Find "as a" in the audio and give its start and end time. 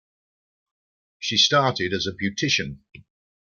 1.93-2.11